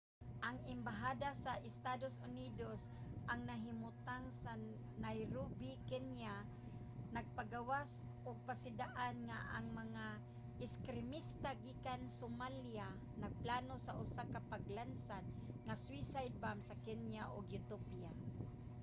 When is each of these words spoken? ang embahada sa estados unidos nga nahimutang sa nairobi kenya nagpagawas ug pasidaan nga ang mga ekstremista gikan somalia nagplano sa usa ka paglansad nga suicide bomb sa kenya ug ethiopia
ang 0.47 0.57
embahada 0.73 1.29
sa 1.43 1.51
estados 1.69 2.15
unidos 2.29 2.79
nga 3.25 3.35
nahimutang 3.49 4.25
sa 4.43 4.51
nairobi 5.05 5.71
kenya 5.89 6.35
nagpagawas 7.15 7.91
ug 8.27 8.45
pasidaan 8.47 9.15
nga 9.29 9.39
ang 9.55 9.67
mga 9.81 10.05
ekstremista 10.65 11.49
gikan 11.63 12.01
somalia 12.19 12.87
nagplano 13.23 13.75
sa 13.85 13.91
usa 14.03 14.23
ka 14.33 14.39
paglansad 14.51 15.25
nga 15.65 15.75
suicide 15.85 16.35
bomb 16.41 16.59
sa 16.69 16.79
kenya 16.85 17.23
ug 17.35 17.45
ethiopia 17.59 18.11